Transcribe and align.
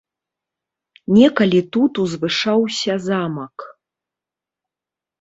Некалі 1.17 1.61
тут 1.77 2.01
узвышаўся 2.05 2.93
замак. 3.07 3.57